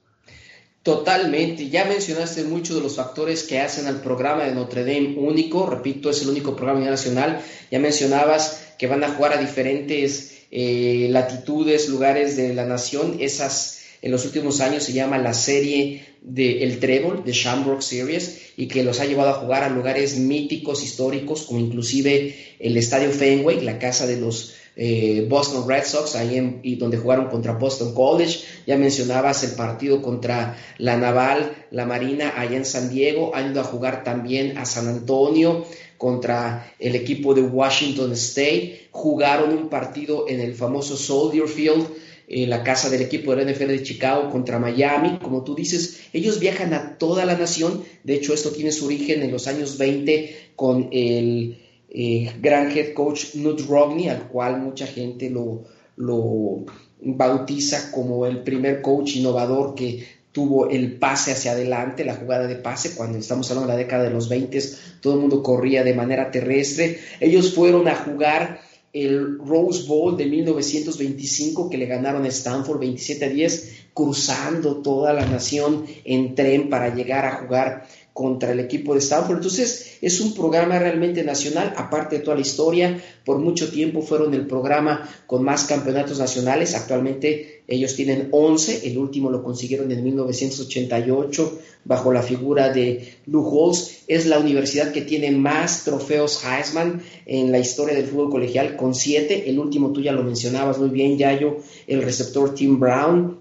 Totalmente. 0.84 1.70
Ya 1.70 1.86
mencionaste 1.86 2.44
muchos 2.44 2.76
de 2.76 2.82
los 2.82 2.96
factores 2.96 3.44
que 3.44 3.58
hacen 3.58 3.86
al 3.86 4.02
programa 4.02 4.44
de 4.44 4.54
Notre 4.54 4.84
Dame 4.84 5.16
único. 5.16 5.64
Repito, 5.64 6.10
es 6.10 6.20
el 6.20 6.28
único 6.28 6.54
programa 6.54 6.84
nacional. 6.84 7.40
Ya 7.70 7.78
mencionabas 7.78 8.74
que 8.78 8.86
van 8.86 9.02
a 9.02 9.08
jugar 9.08 9.32
a 9.32 9.40
diferentes 9.40 10.43
eh, 10.54 11.08
latitudes, 11.10 11.88
lugares 11.88 12.36
de 12.36 12.54
la 12.54 12.64
nación. 12.64 13.16
Esas 13.18 13.80
en 14.02 14.12
los 14.12 14.24
últimos 14.24 14.60
años 14.60 14.84
se 14.84 14.92
llama 14.92 15.18
la 15.18 15.34
serie 15.34 16.04
de 16.22 16.62
El 16.62 16.78
Trébol, 16.78 17.24
de 17.24 17.32
Shamrock 17.32 17.80
Series, 17.80 18.52
y 18.56 18.68
que 18.68 18.84
los 18.84 19.00
ha 19.00 19.04
llevado 19.04 19.30
a 19.30 19.40
jugar 19.40 19.64
a 19.64 19.68
lugares 19.68 20.16
míticos, 20.16 20.84
históricos, 20.84 21.42
como 21.42 21.58
inclusive 21.58 22.36
el 22.60 22.76
Estadio 22.76 23.10
Fenway, 23.10 23.62
la 23.62 23.80
casa 23.80 24.06
de 24.06 24.20
los 24.20 24.54
eh, 24.76 25.26
Boston 25.28 25.68
Red 25.68 25.84
Sox, 25.84 26.16
ahí 26.16 26.36
en, 26.36 26.60
y 26.62 26.76
donde 26.76 26.96
jugaron 26.96 27.28
contra 27.28 27.52
Boston 27.52 27.94
College. 27.94 28.40
Ya 28.66 28.76
mencionabas 28.76 29.44
el 29.44 29.52
partido 29.52 30.02
contra 30.02 30.56
la 30.78 30.96
Naval, 30.96 31.66
la 31.70 31.86
Marina, 31.86 32.34
allá 32.36 32.56
en 32.56 32.64
San 32.64 32.90
Diego. 32.90 33.34
Han 33.34 33.52
ido 33.52 33.60
a 33.60 33.64
jugar 33.64 34.04
también 34.04 34.58
a 34.58 34.64
San 34.64 34.88
Antonio 34.88 35.64
contra 35.98 36.72
el 36.78 36.96
equipo 36.96 37.34
de 37.34 37.42
Washington 37.42 38.12
State. 38.12 38.88
Jugaron 38.90 39.52
un 39.52 39.68
partido 39.68 40.26
en 40.28 40.40
el 40.40 40.54
famoso 40.54 40.96
Soldier 40.96 41.48
Field 41.48 41.86
eh, 42.26 42.46
la 42.46 42.62
casa 42.62 42.88
del 42.88 43.02
equipo 43.02 43.34
de 43.34 43.44
la 43.44 43.52
NFL 43.52 43.66
de 43.66 43.82
Chicago 43.82 44.30
contra 44.30 44.58
Miami. 44.58 45.18
Como 45.20 45.44
tú 45.44 45.54
dices, 45.54 46.00
ellos 46.12 46.40
viajan 46.40 46.72
a 46.72 46.96
toda 46.96 47.26
la 47.26 47.36
nación. 47.36 47.84
De 48.02 48.14
hecho, 48.14 48.32
esto 48.32 48.50
tiene 48.50 48.72
su 48.72 48.86
origen 48.86 49.22
en 49.22 49.30
los 49.30 49.46
años 49.46 49.76
20 49.76 50.52
con 50.56 50.88
el 50.90 51.63
eh, 51.96 52.32
gran 52.40 52.76
head 52.76 52.92
coach 52.92 53.36
Nut 53.36 53.60
Rogney, 53.68 54.08
al 54.08 54.26
cual 54.28 54.60
mucha 54.60 54.86
gente 54.86 55.30
lo, 55.30 55.62
lo 55.96 56.64
bautiza 57.00 57.92
como 57.92 58.26
el 58.26 58.42
primer 58.42 58.82
coach 58.82 59.16
innovador 59.16 59.76
que 59.76 60.04
tuvo 60.32 60.68
el 60.68 60.98
pase 60.98 61.30
hacia 61.30 61.52
adelante, 61.52 62.04
la 62.04 62.16
jugada 62.16 62.48
de 62.48 62.56
pase, 62.56 62.96
cuando 62.96 63.18
estamos 63.18 63.48
hablando 63.48 63.68
de 63.70 63.74
la 63.74 63.84
década 63.84 64.02
de 64.02 64.10
los 64.10 64.28
20, 64.28 64.58
todo 65.00 65.14
el 65.14 65.20
mundo 65.20 65.44
corría 65.44 65.84
de 65.84 65.94
manera 65.94 66.32
terrestre. 66.32 66.98
Ellos 67.20 67.54
fueron 67.54 67.86
a 67.86 67.94
jugar 67.94 68.60
el 68.92 69.38
Rose 69.38 69.86
Bowl 69.86 70.16
de 70.16 70.26
1925 70.26 71.70
que 71.70 71.78
le 71.78 71.86
ganaron 71.86 72.24
a 72.24 72.28
Stanford 72.28 72.80
27 72.80 73.24
a 73.24 73.28
10, 73.28 73.86
cruzando 73.94 74.82
toda 74.82 75.12
la 75.12 75.26
nación 75.26 75.86
en 76.04 76.34
tren 76.34 76.68
para 76.68 76.92
llegar 76.92 77.24
a 77.24 77.36
jugar 77.36 77.86
contra 78.14 78.52
el 78.52 78.60
equipo 78.60 78.94
de 78.94 79.00
Stanford. 79.00 79.38
Entonces 79.38 79.98
es 80.00 80.20
un 80.20 80.34
programa 80.34 80.78
realmente 80.78 81.24
nacional, 81.24 81.74
aparte 81.76 82.16
de 82.16 82.22
toda 82.22 82.36
la 82.36 82.42
historia, 82.42 83.02
por 83.24 83.38
mucho 83.38 83.70
tiempo 83.70 84.02
fueron 84.02 84.32
el 84.34 84.46
programa 84.46 85.10
con 85.26 85.42
más 85.42 85.64
campeonatos 85.64 86.20
nacionales, 86.20 86.76
actualmente 86.76 87.64
ellos 87.66 87.96
tienen 87.96 88.28
11, 88.30 88.86
el 88.86 88.98
último 88.98 89.30
lo 89.30 89.42
consiguieron 89.42 89.90
en 89.90 90.04
1988 90.04 91.58
bajo 91.84 92.12
la 92.12 92.22
figura 92.22 92.72
de 92.72 93.14
Lou 93.26 93.44
Holtz, 93.44 94.04
es 94.06 94.26
la 94.26 94.38
universidad 94.38 94.92
que 94.92 95.02
tiene 95.02 95.32
más 95.32 95.82
trofeos 95.82 96.44
Heisman 96.44 97.02
en 97.26 97.50
la 97.50 97.58
historia 97.58 97.96
del 97.96 98.06
fútbol 98.06 98.30
colegial 98.30 98.76
con 98.76 98.94
7, 98.94 99.50
el 99.50 99.58
último 99.58 99.92
tú 99.92 100.00
ya 100.00 100.12
lo 100.12 100.22
mencionabas 100.22 100.78
muy 100.78 100.90
bien, 100.90 101.18
Yayo, 101.18 101.56
el 101.88 102.00
receptor 102.00 102.54
Tim 102.54 102.78
Brown 102.78 103.40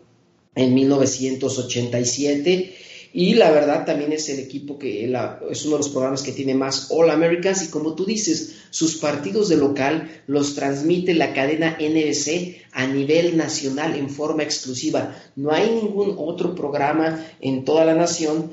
en 0.56 0.74
1987 0.74 2.74
y 3.16 3.36
la 3.36 3.52
verdad 3.52 3.86
también 3.86 4.12
es 4.12 4.28
el 4.30 4.40
equipo 4.40 4.80
que 4.80 5.06
es 5.06 5.66
uno 5.66 5.76
de 5.76 5.84
los 5.84 5.90
programas 5.90 6.24
que 6.24 6.32
tiene 6.32 6.56
más 6.56 6.88
All 6.90 7.12
Americans 7.12 7.64
y 7.64 7.68
como 7.68 7.94
tú 7.94 8.06
dices, 8.06 8.56
sus 8.72 8.96
partidos 8.98 9.50
de 9.50 9.58
local 9.58 10.24
los 10.26 10.56
transmite 10.56 11.14
la 11.14 11.32
cadena 11.32 11.78
NBC 11.80 12.64
a 12.72 12.88
nivel 12.88 13.38
nacional 13.38 13.96
en 13.96 14.10
forma 14.10 14.42
exclusiva. 14.42 15.16
No 15.36 15.52
hay 15.52 15.70
ningún 15.70 16.16
otro 16.18 16.56
programa 16.56 17.24
en 17.40 17.64
toda 17.64 17.86
la 17.86 17.94
nación 17.94 18.52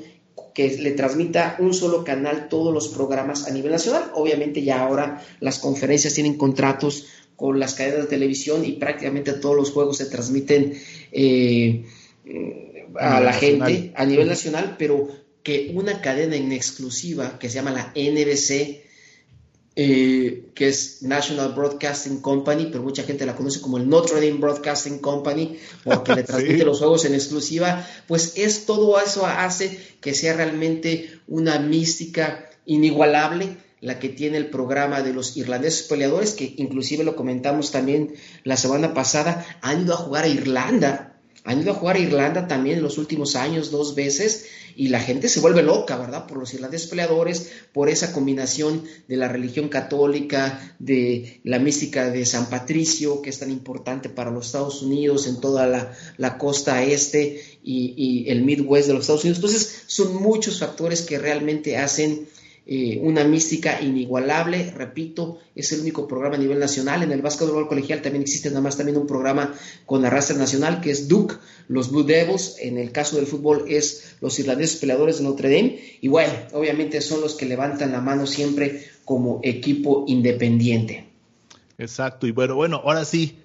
que 0.53 0.77
le 0.77 0.91
transmita 0.91 1.55
un 1.57 1.73
solo 1.73 2.03
canal 2.03 2.47
todos 2.47 2.71
los 2.71 2.89
programas 2.89 3.47
a 3.47 3.51
nivel 3.51 3.71
nacional. 3.71 4.11
Obviamente 4.13 4.61
ya 4.61 4.81
ahora 4.81 5.25
las 5.39 5.57
conferencias 5.57 6.13
tienen 6.13 6.37
contratos 6.37 7.07
con 7.35 7.59
las 7.59 7.73
cadenas 7.73 8.01
de 8.01 8.07
televisión 8.07 8.63
y 8.63 8.73
prácticamente 8.73 9.33
todos 9.33 9.55
los 9.55 9.71
juegos 9.71 9.97
se 9.97 10.05
transmiten. 10.05 10.75
Eh, 11.11 11.83
a 12.99 13.19
la 13.19 13.33
gente 13.33 13.93
a 13.95 14.05
nivel 14.05 14.27
nacional, 14.27 14.75
pero 14.77 15.07
que 15.43 15.71
una 15.73 16.01
cadena 16.01 16.35
en 16.35 16.51
exclusiva 16.51 17.39
que 17.39 17.49
se 17.49 17.55
llama 17.55 17.71
la 17.71 17.93
NBC, 17.95 18.83
eh, 19.75 20.51
que 20.53 20.67
es 20.67 21.01
National 21.01 21.53
Broadcasting 21.53 22.21
Company, 22.21 22.67
pero 22.71 22.83
mucha 22.83 23.03
gente 23.03 23.25
la 23.25 23.35
conoce 23.35 23.61
como 23.61 23.77
el 23.77 23.87
Notre 23.87 24.15
Dame 24.15 24.39
Broadcasting 24.39 24.99
Company, 24.99 25.57
porque 25.83 26.15
le 26.15 26.23
transmite 26.25 26.65
los 26.65 26.79
juegos 26.79 27.05
en 27.05 27.13
exclusiva, 27.13 27.87
pues 28.07 28.33
es 28.35 28.65
todo 28.65 28.99
eso 28.99 29.25
hace 29.25 29.79
que 30.01 30.13
sea 30.13 30.33
realmente 30.33 31.19
una 31.27 31.57
mística 31.59 32.49
inigualable 32.65 33.57
la 33.79 33.97
que 33.97 34.09
tiene 34.09 34.37
el 34.37 34.51
programa 34.51 35.01
de 35.01 35.11
los 35.11 35.35
irlandeses 35.37 35.87
peleadores, 35.87 36.33
que 36.33 36.53
inclusive 36.57 37.03
lo 37.03 37.15
comentamos 37.15 37.71
también 37.71 38.13
la 38.43 38.55
semana 38.55 38.93
pasada, 38.93 39.43
han 39.61 39.81
ido 39.81 39.95
a 39.95 39.97
jugar 39.97 40.25
a 40.25 40.27
Irlanda 40.27 41.10
han 41.43 41.61
ido 41.61 41.71
a 41.71 41.75
jugar 41.75 41.95
a 41.95 41.99
Irlanda 41.99 42.47
también 42.47 42.77
en 42.77 42.83
los 42.83 42.97
últimos 42.97 43.35
años 43.35 43.71
dos 43.71 43.95
veces 43.95 44.45
y 44.75 44.89
la 44.89 44.99
gente 44.99 45.27
se 45.27 45.39
vuelve 45.39 45.63
loca, 45.63 45.97
¿verdad? 45.97 46.27
Por 46.27 46.37
los 46.37 46.53
irlandeses 46.53 46.87
peleadores, 46.87 47.51
por 47.73 47.89
esa 47.89 48.13
combinación 48.13 48.83
de 49.07 49.17
la 49.17 49.27
religión 49.27 49.69
católica, 49.69 50.75
de 50.79 51.41
la 51.43 51.59
mística 51.59 52.09
de 52.09 52.25
San 52.25 52.49
Patricio, 52.49 53.21
que 53.21 53.31
es 53.31 53.39
tan 53.39 53.51
importante 53.51 54.09
para 54.09 54.31
los 54.31 54.47
Estados 54.47 54.81
Unidos 54.81 55.27
en 55.27 55.41
toda 55.41 55.67
la, 56.17 56.37
costa 56.37 56.83
este 56.83 57.43
y, 57.63 57.93
y, 57.97 58.29
el 58.29 58.43
Midwest 58.43 58.87
de 58.87 58.93
los 58.93 59.01
Estados 59.01 59.23
Unidos. 59.23 59.37
Entonces, 59.37 59.83
son 59.87 60.15
muchos 60.21 60.59
factores 60.59 61.01
que 61.01 61.19
realmente 61.19 61.77
hacen 61.77 62.27
eh, 62.65 62.99
una 63.01 63.23
mística 63.23 63.81
inigualable, 63.81 64.71
repito, 64.71 65.39
es 65.55 65.71
el 65.71 65.81
único 65.81 66.07
programa 66.07 66.35
a 66.35 66.39
nivel 66.39 66.59
nacional. 66.59 67.01
En 67.01 67.11
el 67.11 67.21
básquetbol 67.21 67.67
colegial 67.67 68.01
también 68.01 68.21
existe 68.21 68.49
nada 68.49 68.61
más 68.61 68.77
también 68.77 68.97
un 68.97 69.07
programa 69.07 69.53
con 69.85 70.05
arrastre 70.05 70.37
nacional 70.37 70.79
que 70.79 70.91
es 70.91 71.07
Duke, 71.07 71.35
los 71.67 71.91
Blue 71.91 72.03
Devils, 72.03 72.57
en 72.59 72.77
el 72.77 72.91
caso 72.91 73.15
del 73.15 73.25
fútbol 73.25 73.65
es 73.67 74.15
los 74.21 74.37
irlandeses 74.37 74.79
peleadores 74.79 75.17
de 75.17 75.23
Notre 75.23 75.49
Dame, 75.49 75.79
y 76.01 76.07
bueno, 76.07 76.33
obviamente 76.53 77.01
son 77.01 77.21
los 77.21 77.35
que 77.35 77.45
levantan 77.45 77.91
la 77.91 78.01
mano 78.01 78.27
siempre 78.27 78.85
como 79.05 79.39
equipo 79.43 80.05
independiente. 80.07 81.07
Exacto, 81.77 82.27
y 82.27 82.31
bueno, 82.31 82.55
bueno, 82.55 82.81
ahora 82.85 83.05
sí, 83.05 83.39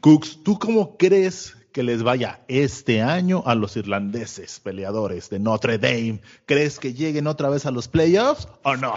Cooks, 0.00 0.38
¿tú 0.44 0.58
cómo 0.58 0.96
crees 0.96 1.54
que 1.72 1.82
les 1.82 2.02
vaya 2.02 2.40
este 2.48 3.02
año 3.02 3.42
a 3.46 3.54
los 3.54 3.76
irlandeses 3.76 4.60
peleadores 4.60 5.30
de 5.30 5.38
Notre 5.38 5.78
Dame? 5.78 6.20
¿Crees 6.46 6.78
que 6.78 6.94
lleguen 6.94 7.26
otra 7.26 7.48
vez 7.48 7.66
a 7.66 7.70
los 7.70 7.88
playoffs 7.88 8.46
o 8.62 8.76
no? 8.76 8.94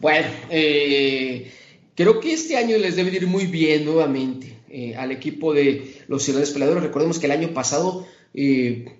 Bueno, 0.00 0.28
eh, 0.50 1.52
creo 1.94 2.20
que 2.20 2.32
este 2.32 2.56
año 2.56 2.76
les 2.76 2.96
debe 2.96 3.12
ir 3.12 3.26
muy 3.26 3.46
bien 3.46 3.84
nuevamente 3.84 4.58
eh, 4.68 4.96
al 4.96 5.12
equipo 5.12 5.54
de 5.54 6.04
los 6.08 6.28
irlandeses 6.28 6.54
peleadores. 6.54 6.82
Recordemos 6.82 7.18
que 7.18 7.26
el 7.26 7.32
año 7.32 7.54
pasado 7.54 8.06
eh, 8.34 8.98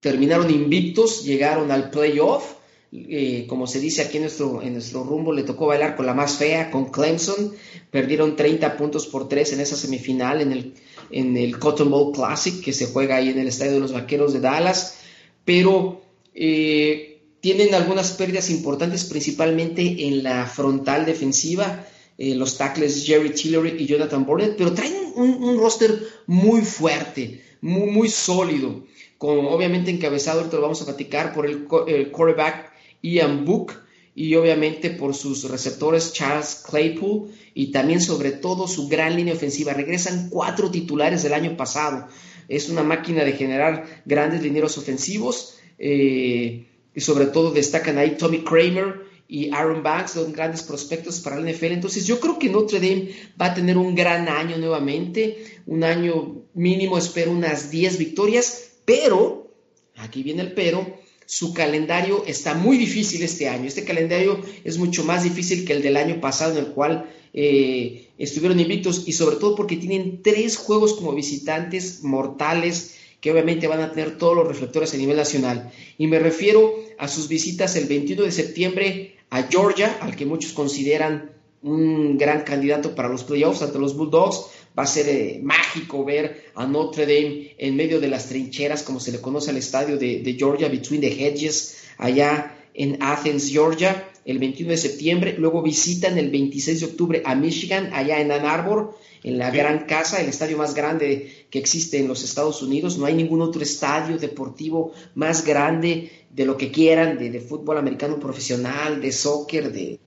terminaron 0.00 0.50
invictos, 0.50 1.24
llegaron 1.24 1.70
al 1.70 1.90
playoff 1.90 2.54
eh, 2.94 3.46
como 3.48 3.66
se 3.66 3.80
dice 3.80 4.02
aquí 4.02 4.18
en 4.18 4.24
nuestro, 4.24 4.60
en 4.60 4.74
nuestro 4.74 5.02
rumbo, 5.02 5.32
le 5.32 5.44
tocó 5.44 5.66
bailar 5.66 5.96
con 5.96 6.04
la 6.04 6.12
más 6.12 6.36
fea, 6.36 6.70
con 6.70 6.90
Clemson. 6.90 7.52
Perdieron 7.90 8.36
30 8.36 8.76
puntos 8.76 9.06
por 9.06 9.28
3 9.28 9.54
en 9.54 9.60
esa 9.60 9.76
semifinal 9.76 10.42
en 10.42 10.52
el, 10.52 10.74
en 11.10 11.36
el 11.38 11.58
Cotton 11.58 11.90
Bowl 11.90 12.12
Classic 12.12 12.62
que 12.62 12.74
se 12.74 12.86
juega 12.86 13.16
ahí 13.16 13.30
en 13.30 13.38
el 13.38 13.48
Estadio 13.48 13.72
de 13.72 13.80
los 13.80 13.92
Vaqueros 13.92 14.34
de 14.34 14.40
Dallas. 14.40 14.98
Pero 15.46 16.02
eh, 16.34 17.22
tienen 17.40 17.74
algunas 17.74 18.12
pérdidas 18.12 18.50
importantes, 18.50 19.04
principalmente 19.04 20.06
en 20.06 20.22
la 20.22 20.44
frontal 20.46 21.06
defensiva. 21.06 21.86
Eh, 22.18 22.34
los 22.34 22.58
tackles 22.58 23.06
Jerry 23.06 23.30
Tillery 23.30 23.82
y 23.82 23.86
Jonathan 23.86 24.26
Burnett, 24.26 24.56
pero 24.58 24.74
traen 24.74 24.94
un, 25.16 25.58
roster 25.58 25.98
muy 26.26 26.60
fuerte, 26.60 27.40
muy, 27.62 27.90
muy 27.90 28.08
sólido, 28.10 28.84
con 29.16 29.46
obviamente 29.46 29.90
encabezado, 29.90 30.40
ahorita 30.40 30.56
lo 30.56 30.62
vamos 30.62 30.82
a 30.82 30.84
platicar, 30.84 31.32
por 31.32 31.46
el, 31.46 31.66
el 31.88 32.10
quarterback 32.10 32.71
Ian 33.02 33.44
Book 33.44 33.72
y 34.14 34.34
obviamente 34.34 34.90
por 34.90 35.14
sus 35.14 35.48
receptores 35.50 36.12
Charles 36.12 36.62
Claypool 36.68 37.30
y 37.54 37.72
también 37.72 38.00
sobre 38.00 38.32
todo 38.32 38.68
su 38.68 38.88
gran 38.88 39.16
línea 39.16 39.34
ofensiva. 39.34 39.72
Regresan 39.72 40.28
cuatro 40.30 40.70
titulares 40.70 41.22
del 41.22 41.34
año 41.34 41.56
pasado. 41.56 42.08
Es 42.48 42.68
una 42.68 42.82
máquina 42.82 43.24
de 43.24 43.32
generar 43.32 44.02
grandes 44.04 44.42
lineros 44.42 44.76
ofensivos 44.76 45.56
eh, 45.78 46.66
y 46.94 47.00
sobre 47.00 47.26
todo 47.26 47.50
destacan 47.50 47.98
ahí 47.98 48.16
Tommy 48.16 48.44
Kramer 48.44 49.12
y 49.28 49.50
Aaron 49.50 49.82
Banks, 49.82 50.10
son 50.10 50.30
grandes 50.32 50.62
prospectos 50.62 51.20
para 51.20 51.40
la 51.40 51.50
NFL. 51.50 51.72
Entonces 51.72 52.06
yo 52.06 52.20
creo 52.20 52.38
que 52.38 52.50
Notre 52.50 52.80
Dame 52.80 53.08
va 53.40 53.46
a 53.46 53.54
tener 53.54 53.78
un 53.78 53.94
gran 53.94 54.28
año 54.28 54.58
nuevamente, 54.58 55.62
un 55.66 55.84
año 55.84 56.42
mínimo, 56.52 56.98
espero 56.98 57.30
unas 57.30 57.70
10 57.70 57.96
victorias, 57.96 58.72
pero, 58.84 59.50
aquí 59.96 60.22
viene 60.22 60.42
el 60.42 60.52
pero, 60.52 60.98
su 61.32 61.54
calendario 61.54 62.24
está 62.26 62.52
muy 62.52 62.76
difícil 62.76 63.22
este 63.22 63.48
año. 63.48 63.64
Este 63.64 63.84
calendario 63.84 64.38
es 64.64 64.76
mucho 64.76 65.02
más 65.02 65.24
difícil 65.24 65.64
que 65.64 65.72
el 65.72 65.80
del 65.80 65.96
año 65.96 66.20
pasado, 66.20 66.52
en 66.52 66.58
el 66.58 66.72
cual 66.72 67.10
eh, 67.32 68.10
estuvieron 68.18 68.60
invictos, 68.60 69.04
y 69.06 69.12
sobre 69.12 69.36
todo 69.36 69.54
porque 69.54 69.78
tienen 69.78 70.20
tres 70.22 70.58
juegos 70.58 70.92
como 70.92 71.14
visitantes 71.14 72.02
mortales 72.02 72.96
que 73.22 73.32
obviamente 73.32 73.66
van 73.66 73.80
a 73.80 73.92
tener 73.92 74.18
todos 74.18 74.36
los 74.36 74.46
reflectores 74.46 74.92
a 74.92 74.98
nivel 74.98 75.16
nacional. 75.16 75.72
Y 75.96 76.06
me 76.06 76.18
refiero 76.18 76.74
a 76.98 77.08
sus 77.08 77.28
visitas 77.28 77.76
el 77.76 77.86
21 77.86 78.24
de 78.24 78.30
septiembre 78.30 79.16
a 79.30 79.44
Georgia, 79.44 79.96
al 80.02 80.14
que 80.14 80.26
muchos 80.26 80.52
consideran 80.52 81.30
un 81.62 82.18
gran 82.18 82.42
candidato 82.42 82.94
para 82.94 83.08
los 83.08 83.24
playoffs 83.24 83.62
ante 83.62 83.78
los 83.78 83.96
Bulldogs. 83.96 84.48
Va 84.78 84.84
a 84.84 84.86
ser 84.86 85.08
eh, 85.08 85.40
mágico 85.42 86.04
ver 86.04 86.44
a 86.54 86.66
Notre 86.66 87.04
Dame 87.04 87.54
en 87.58 87.76
medio 87.76 88.00
de 88.00 88.08
las 88.08 88.28
trincheras, 88.28 88.82
como 88.82 89.00
se 89.00 89.12
le 89.12 89.20
conoce 89.20 89.50
al 89.50 89.58
estadio 89.58 89.98
de, 89.98 90.36
Georgia, 90.38 90.68
Between 90.68 91.00
the 91.00 91.08
Hedges, 91.08 91.76
allá 91.98 92.58
en 92.72 93.02
Athens, 93.02 93.50
Georgia, 93.50 94.08
el 94.24 94.38
21 94.38 94.70
de 94.70 94.78
septiembre. 94.78 95.34
Luego 95.38 95.60
visitan 95.60 96.16
el 96.16 96.30
26 96.30 96.80
de 96.80 96.86
octubre 96.86 97.22
a 97.24 97.34
Michigan, 97.34 97.90
allá 97.92 98.20
en 98.20 98.32
Ann 98.32 98.46
Arbor, 98.46 98.96
en 99.22 99.36
la 99.36 99.50
Gran 99.50 99.84
Casa, 99.86 100.20
el 100.20 100.30
estadio 100.30 100.56
más 100.56 100.74
grande 100.74 101.46
que 101.50 101.58
existe 101.58 101.98
en 101.98 102.08
los 102.08 102.24
Estados 102.24 102.62
Unidos. 102.62 102.96
No 102.96 103.04
hay 103.04 103.14
ningún 103.14 103.42
otro 103.42 103.62
estadio 103.62 104.16
deportivo 104.16 104.92
más 105.14 105.44
grande 105.44 106.10
de 106.30 106.46
lo 106.46 106.56
que 106.56 106.70
quieran, 106.70 107.18
de 107.18 107.40
fútbol 107.40 107.76
americano 107.76 108.18
profesional, 108.18 109.02
de 109.02 109.12
soccer, 109.12 109.70
de, 109.70 110.00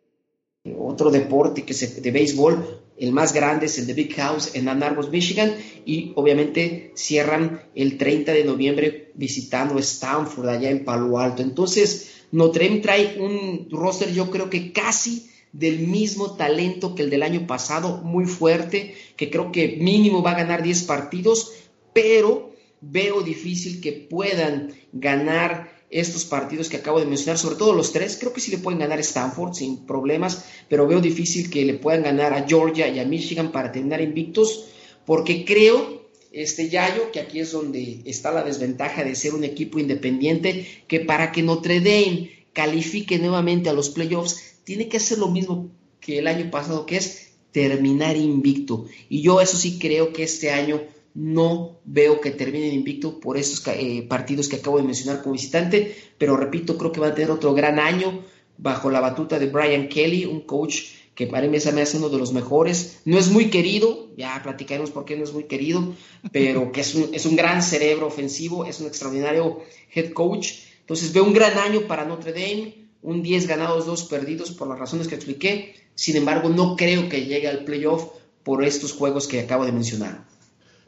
otro 0.75 1.11
deporte 1.11 1.63
que 1.63 1.75
se, 1.75 2.01
de 2.01 2.11
béisbol 2.11 2.84
el 2.97 3.11
más 3.11 3.33
grande 3.33 3.65
es 3.65 3.77
el 3.77 3.87
de 3.87 3.93
Big 3.93 4.13
House 4.15 4.51
en 4.55 4.69
Ann 4.69 4.83
Arbor, 4.83 5.09
Michigan, 5.11 5.53
y 5.85 6.13
obviamente 6.15 6.91
cierran 6.95 7.61
el 7.75 7.97
30 7.97 8.31
de 8.31 8.45
noviembre 8.45 9.11
visitando 9.15 9.77
Stanford 9.79 10.47
allá 10.47 10.69
en 10.69 10.85
Palo 10.85 11.19
Alto. 11.19 11.41
Entonces, 11.41 12.11
Notre 12.31 12.67
Dame 12.67 12.81
trae 12.81 13.17
un 13.19 13.67
roster 13.71 14.13
yo 14.13 14.29
creo 14.31 14.49
que 14.49 14.71
casi 14.71 15.29
del 15.51 15.87
mismo 15.87 16.35
talento 16.35 16.95
que 16.95 17.03
el 17.03 17.09
del 17.09 17.23
año 17.23 17.47
pasado, 17.47 18.01
muy 18.01 18.25
fuerte, 18.25 18.95
que 19.15 19.29
creo 19.29 19.51
que 19.51 19.77
mínimo 19.79 20.21
va 20.21 20.31
a 20.31 20.37
ganar 20.37 20.63
10 20.63 20.83
partidos, 20.83 21.53
pero 21.93 22.51
veo 22.81 23.21
difícil 23.21 23.79
que 23.79 23.93
puedan 23.93 24.73
ganar 24.91 25.74
estos 25.89 26.25
partidos 26.25 26.69
que 26.69 26.77
acabo 26.77 26.99
de 26.99 27.05
mencionar, 27.05 27.37
sobre 27.37 27.55
todo 27.55 27.73
los 27.73 27.91
tres, 27.91 28.17
creo 28.19 28.33
que 28.33 28.41
sí 28.41 28.51
le 28.51 28.57
pueden 28.57 28.79
ganar 28.79 28.99
Stanford 28.99 29.53
sin 29.53 29.85
problemas, 29.85 30.45
pero 30.67 30.87
veo 30.87 30.99
difícil 30.99 31.49
que 31.49 31.65
le 31.65 31.75
puedan 31.75 32.03
ganar 32.03 32.33
a 32.33 32.47
Georgia 32.47 32.87
y 32.87 32.99
a 32.99 33.05
Michigan 33.05 33.51
para 33.51 33.71
terminar 33.71 34.01
invictos, 34.01 34.65
porque 35.05 35.45
creo, 35.45 36.09
este 36.31 36.69
Yayo, 36.69 37.11
que 37.11 37.19
aquí 37.19 37.39
es 37.39 37.51
donde 37.51 38.01
está 38.05 38.31
la 38.31 38.43
desventaja 38.43 39.03
de 39.03 39.15
ser 39.15 39.33
un 39.35 39.43
equipo 39.43 39.79
independiente, 39.79 40.83
que 40.87 41.01
para 41.01 41.31
que 41.31 41.43
Notre 41.43 41.79
Dame 41.79 42.31
califique 42.53 43.19
nuevamente 43.19 43.69
a 43.69 43.73
los 43.73 43.89
playoffs, 43.89 44.59
tiene 44.63 44.87
que 44.87 44.97
hacer 44.97 45.19
lo 45.19 45.29
mismo 45.29 45.69
que 45.99 46.19
el 46.19 46.27
año 46.27 46.49
pasado, 46.49 46.85
que 46.85 46.97
es 46.97 47.29
terminar 47.51 48.17
invicto. 48.17 48.85
Y 49.07 49.21
yo 49.21 49.39
eso 49.39 49.55
sí 49.55 49.79
creo 49.79 50.11
que 50.11 50.23
este 50.23 50.51
año 50.51 50.81
no 51.15 51.79
veo 51.85 52.21
que 52.21 52.31
terminen 52.31 52.73
invicto 52.73 53.19
por 53.19 53.37
estos 53.37 53.65
eh, 53.67 54.05
partidos 54.07 54.47
que 54.47 54.57
acabo 54.57 54.77
de 54.77 54.83
mencionar 54.83 55.21
como 55.21 55.33
visitante, 55.33 55.95
pero 56.17 56.37
repito, 56.37 56.77
creo 56.77 56.91
que 56.91 56.99
va 56.99 57.07
a 57.07 57.15
tener 57.15 57.31
otro 57.31 57.53
gran 57.53 57.79
año 57.79 58.23
bajo 58.57 58.91
la 58.91 58.99
batuta 58.99 59.39
de 59.39 59.47
Brian 59.47 59.87
Kelly, 59.87 60.25
un 60.25 60.41
coach 60.41 60.83
que 61.15 61.27
para 61.27 61.47
mí 61.47 61.49
me 61.49 61.81
hace 61.81 61.97
uno 61.97 62.09
de 62.09 62.17
los 62.17 62.33
mejores. 62.33 62.99
No 63.05 63.17
es 63.17 63.31
muy 63.31 63.49
querido, 63.49 64.09
ya 64.17 64.41
platicaremos 64.43 64.91
por 64.91 65.05
qué 65.05 65.15
no 65.15 65.23
es 65.23 65.33
muy 65.33 65.45
querido, 65.45 65.95
pero 66.33 66.73
que 66.73 66.81
es 66.81 66.93
un, 66.93 67.15
es 67.15 67.25
un 67.25 67.37
gran 67.37 67.63
cerebro 67.63 68.07
ofensivo, 68.07 68.65
es 68.65 68.81
un 68.81 68.87
extraordinario 68.87 69.61
head 69.93 70.11
coach. 70.11 70.51
Entonces 70.81 71.13
veo 71.13 71.23
un 71.23 71.33
gran 71.33 71.57
año 71.57 71.87
para 71.87 72.03
Notre 72.03 72.33
Dame 72.33 72.85
un 73.05 73.21
10 73.21 73.47
ganados, 73.47 73.85
2 73.85 74.03
perdidos 74.05 74.51
por 74.51 74.67
las 74.67 74.79
razones 74.79 75.07
que 75.07 75.15
expliqué. 75.15 75.75
Sin 75.93 76.17
embargo, 76.17 76.49
no 76.49 76.75
creo 76.75 77.07
que 77.07 77.25
llegue 77.25 77.47
al 77.47 77.63
playoff 77.63 78.07
por 78.43 78.65
estos 78.65 78.93
juegos 78.93 79.27
que 79.27 79.39
acabo 79.39 79.65
de 79.65 79.71
mencionar. 79.71 80.25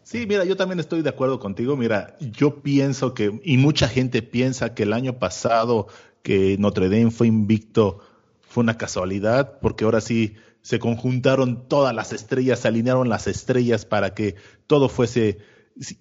Sí, 0.07 0.25
mira, 0.25 0.45
yo 0.45 0.55
también 0.55 0.79
estoy 0.79 1.01
de 1.01 1.09
acuerdo 1.09 1.37
contigo. 1.37 1.75
Mira, 1.75 2.15
yo 2.21 2.61
pienso 2.61 3.13
que, 3.13 3.41
y 3.43 3.57
mucha 3.57 3.89
gente 3.89 4.21
piensa 4.21 4.73
que 4.73 4.83
el 4.83 4.93
año 4.93 5.19
pasado 5.19 5.87
que 6.21 6.55
Notre 6.59 6.87
Dame 6.87 7.11
fue 7.11 7.27
invicto 7.27 7.99
fue 8.39 8.63
una 8.63 8.77
casualidad, 8.77 9.59
porque 9.59 9.83
ahora 9.83 9.99
sí 9.99 10.35
se 10.61 10.79
conjuntaron 10.79 11.67
todas 11.67 11.93
las 11.93 12.13
estrellas, 12.13 12.59
se 12.59 12.69
alinearon 12.69 13.09
las 13.09 13.27
estrellas 13.27 13.83
para 13.83 14.13
que 14.13 14.35
todo 14.65 14.87
fuese, 14.87 15.39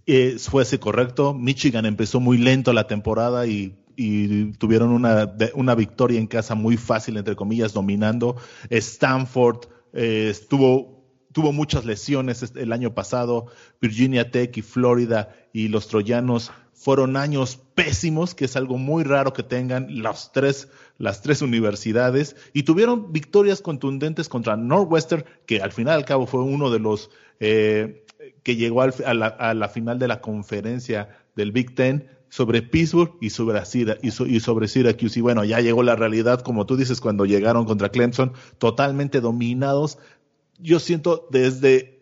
eh, 0.06 0.36
fuese 0.38 0.78
correcto. 0.78 1.34
Michigan 1.34 1.84
empezó 1.84 2.20
muy 2.20 2.38
lento 2.38 2.72
la 2.72 2.86
temporada 2.86 3.48
y 3.48 3.74
y 3.96 4.52
tuvieron 4.52 4.90
una, 4.90 5.34
una 5.54 5.74
victoria 5.74 6.20
en 6.20 6.26
casa 6.26 6.54
muy 6.54 6.76
fácil, 6.76 7.16
entre 7.16 7.34
comillas, 7.34 7.72
dominando. 7.72 8.36
Stanford 8.68 9.68
eh, 9.94 10.28
estuvo, 10.30 10.95
tuvo 11.36 11.52
muchas 11.52 11.84
lesiones 11.84 12.50
el 12.56 12.72
año 12.72 12.94
pasado. 12.94 13.48
Virginia 13.78 14.30
Tech 14.30 14.56
y 14.56 14.62
Florida 14.62 15.36
y 15.52 15.68
los 15.68 15.86
troyanos 15.86 16.50
fueron 16.72 17.14
años 17.18 17.58
pésimos, 17.74 18.34
que 18.34 18.46
es 18.46 18.56
algo 18.56 18.78
muy 18.78 19.04
raro 19.04 19.34
que 19.34 19.42
tengan 19.42 20.02
las 20.02 20.32
tres, 20.32 20.68
las 20.96 21.20
tres 21.20 21.42
universidades, 21.42 22.36
y 22.54 22.62
tuvieron 22.62 23.12
victorias 23.12 23.60
contundentes 23.60 24.30
contra 24.30 24.56
Northwestern, 24.56 25.26
que 25.44 25.60
al 25.60 25.72
final 25.72 25.96
al 25.96 26.04
cabo 26.06 26.26
fue 26.26 26.42
uno 26.42 26.70
de 26.70 26.78
los 26.78 27.10
eh, 27.38 28.06
que 28.42 28.56
llegó 28.56 28.80
a, 28.80 28.86
la, 29.12 29.26
a, 29.26 29.52
la, 29.52 29.68
final 29.68 29.98
de 29.98 30.08
la 30.08 30.22
conferencia 30.22 31.18
del 31.34 31.52
Big 31.52 31.74
Ten, 31.74 32.08
sobre 32.28 32.62
Pittsburgh 32.62 33.16
y 33.20 33.30
sobre, 33.30 33.62
y, 34.02 34.40
sobre 34.40 34.68
Syracuse. 34.68 35.18
Y 35.18 35.22
bueno, 35.22 35.44
ya 35.44 35.60
llegó 35.60 35.82
la 35.82 35.96
realidad, 35.96 36.40
como 36.40 36.66
tú 36.66 36.76
dices, 36.76 37.00
cuando 37.00 37.24
llegaron 37.24 37.64
contra 37.64 37.90
Clemson, 37.90 38.32
totalmente 38.58 39.20
dominados. 39.20 39.98
Yo 40.58 40.80
siento 40.80 41.26
desde, 41.30 42.00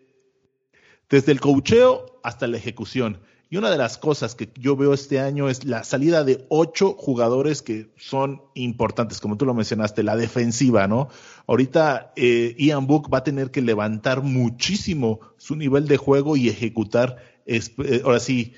desde 1.08 1.32
el 1.32 1.40
cocheo 1.40 2.20
hasta 2.22 2.46
la 2.46 2.56
ejecución. 2.56 3.20
Y 3.50 3.56
una 3.56 3.70
de 3.70 3.78
las 3.78 3.98
cosas 3.98 4.34
que 4.34 4.50
yo 4.58 4.74
veo 4.74 4.94
este 4.94 5.20
año 5.20 5.48
es 5.48 5.64
la 5.64 5.84
salida 5.84 6.24
de 6.24 6.44
ocho 6.48 6.94
jugadores 6.98 7.62
que 7.62 7.92
son 7.96 8.42
importantes, 8.54 9.20
como 9.20 9.36
tú 9.36 9.46
lo 9.46 9.54
mencionaste, 9.54 10.02
la 10.02 10.16
defensiva, 10.16 10.88
¿no? 10.88 11.08
Ahorita 11.46 12.12
eh, 12.16 12.56
Ian 12.58 12.86
Book 12.86 13.12
va 13.12 13.18
a 13.18 13.24
tener 13.24 13.50
que 13.52 13.62
levantar 13.62 14.22
muchísimo 14.22 15.20
su 15.36 15.54
nivel 15.54 15.86
de 15.86 15.98
juego 15.98 16.36
y 16.36 16.48
ejecutar, 16.48 17.18
eh, 17.46 17.60
ahora 18.02 18.18
sí, 18.18 18.54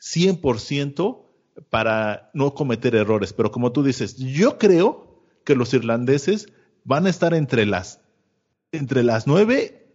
100% 0.00 1.24
para 1.70 2.30
no 2.34 2.54
cometer 2.54 2.94
errores. 2.94 3.32
Pero 3.32 3.50
como 3.50 3.72
tú 3.72 3.82
dices, 3.82 4.16
yo 4.16 4.58
creo 4.58 5.24
que 5.44 5.56
los 5.56 5.74
irlandeses 5.74 6.46
van 6.84 7.06
a 7.06 7.10
estar 7.10 7.34
entre 7.34 7.66
las, 7.66 8.02
entre 8.72 9.02
las 9.02 9.26
9 9.26 9.86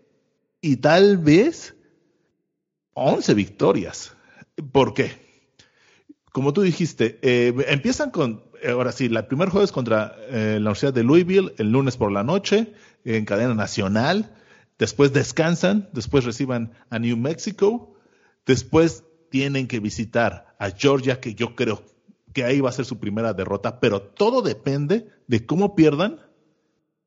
y 0.62 0.78
tal 0.78 1.18
vez 1.18 1.76
11 2.94 3.34
victorias. 3.34 4.16
¿Por 4.72 4.94
qué? 4.94 5.12
Como 6.32 6.54
tú 6.54 6.62
dijiste, 6.62 7.20
eh, 7.22 7.54
empiezan 7.68 8.12
con, 8.12 8.44
ahora 8.68 8.92
sí, 8.92 9.10
la 9.10 9.28
primer 9.28 9.50
jueves 9.50 9.72
contra 9.72 10.16
eh, 10.30 10.54
la 10.54 10.70
Universidad 10.70 10.94
de 10.94 11.04
Louisville, 11.04 11.54
el 11.58 11.72
lunes 11.72 11.98
por 11.98 12.12
la 12.12 12.24
noche, 12.24 12.74
en 13.06 13.26
cadena 13.26 13.54
nacional. 13.54 14.36
Después 14.80 15.14
descansan, 15.14 15.90
después 15.94 16.26
reciban 16.26 16.74
a 16.90 16.98
New 16.98 17.18
Mexico, 17.18 17.96
después 18.46 19.04
tienen 19.30 19.68
que 19.68 19.80
visitar 19.80 20.56
a 20.60 20.72
Georgia, 20.72 21.20
que 21.20 21.36
yo 21.36 21.56
creo 21.56 21.84
que 22.34 22.44
ahí 22.44 22.62
va 22.62 22.70
a 22.70 22.74
ser 22.74 22.86
su 22.86 23.00
primera 23.00 23.34
derrota, 23.34 23.80
pero 23.80 24.02
todo 24.02 24.42
depende 24.42 25.08
de 25.28 25.46
cómo 25.46 25.76
pierdan 25.76 26.20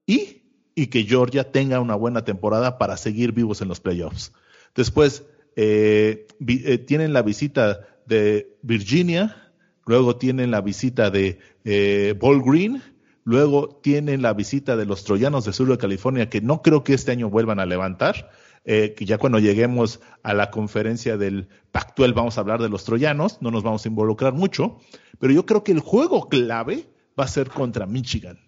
y, 0.07 0.43
y 0.77 0.87
que 0.89 1.03
Georgia 1.03 1.51
tenga 1.51 1.81
una 1.81 1.97
buena 1.97 2.25
temporada 2.25 2.79
para 2.79 2.97
seguir 2.97 3.33
vivos 3.33 3.63
en 3.63 3.69
los 3.69 3.81
playoffs. 3.81 4.33
Después 4.77 5.25
eh, 5.57 6.29
eh, 6.47 6.79
tienen 6.79 7.13
la 7.15 7.23
visita 7.23 7.81
de 8.07 8.55
Virginia, 8.63 9.53
luego 9.87 10.17
tienen 10.17 10.51
la 10.51 10.61
visita 10.61 11.11
de 11.11 11.39
eh, 11.65 12.15
Ball 12.21 12.43
Green, 12.43 12.83
luego 13.25 13.81
tienen 13.83 14.21
la 14.21 14.35
visita 14.35 14.77
de 14.77 14.85
los 14.85 15.03
troyanos 15.05 15.47
de 15.47 15.55
sur 15.55 15.67
de 15.69 15.79
California, 15.79 16.29
que 16.29 16.43
no 16.43 16.61
creo 16.61 16.85
que 16.85 16.93
este 16.93 17.11
año 17.11 17.31
vuelvan 17.31 17.59
a 17.59 17.67
levantar, 17.67 18.31
eh, 18.67 18.95
que 18.95 19.07
ya 19.07 19.17
cuando 19.17 19.39
lleguemos 19.39 20.01
a 20.23 20.35
la 20.35 20.51
conferencia 20.51 21.17
del 21.17 21.49
Pactuel 21.73 22.13
vamos 22.13 22.37
a 22.37 22.43
hablar 22.43 22.61
de 22.61 22.69
los 22.69 22.85
troyanos, 22.85 23.41
no 23.41 23.51
nos 23.51 23.63
vamos 23.63 23.85
a 23.85 23.89
involucrar 23.89 24.35
mucho, 24.35 24.79
pero 25.19 25.33
yo 25.33 25.47
creo 25.47 25.65
que 25.65 25.73
el 25.73 25.81
juego 25.81 26.29
clave 26.29 26.87
va 27.19 27.25
a 27.25 27.29
ser 27.29 27.49
contra 27.49 27.87
Michigan. 27.87 28.46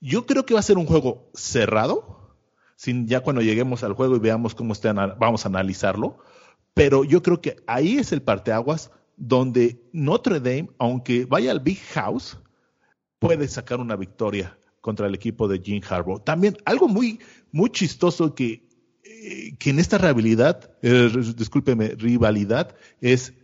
Yo 0.00 0.26
creo 0.26 0.46
que 0.46 0.54
va 0.54 0.60
a 0.60 0.64
ser 0.64 0.78
un 0.78 0.86
juego 0.86 1.30
cerrado, 1.34 2.36
sin, 2.76 3.06
ya 3.06 3.20
cuando 3.20 3.42
lleguemos 3.42 3.82
al 3.82 3.92
juego 3.92 4.16
y 4.16 4.20
veamos 4.20 4.54
cómo 4.54 4.72
está, 4.72 4.92
vamos 4.92 5.44
a 5.44 5.48
analizarlo, 5.48 6.18
pero 6.74 7.04
yo 7.04 7.22
creo 7.22 7.40
que 7.40 7.56
ahí 7.66 7.98
es 7.98 8.12
el 8.12 8.22
parteaguas 8.22 8.90
donde 9.16 9.82
Notre 9.92 10.40
Dame, 10.40 10.70
aunque 10.78 11.26
vaya 11.26 11.50
al 11.50 11.60
Big 11.60 11.80
House, 11.92 12.38
puede 13.18 13.48
sacar 13.48 13.80
una 13.80 13.96
victoria 13.96 14.58
contra 14.80 15.06
el 15.06 15.14
equipo 15.14 15.46
de 15.46 15.60
Jim 15.60 15.82
Harbaugh. 15.86 16.20
También 16.20 16.56
algo 16.64 16.88
muy, 16.88 17.20
muy 17.52 17.68
chistoso 17.70 18.34
que 18.34 18.70
que 19.58 19.70
en 19.70 19.78
esta 19.78 19.98
rivalidad, 19.98 20.70
eh, 20.82 21.10
discúlpeme, 21.36 21.88
rivalidad, 21.88 22.74
es 23.00 23.34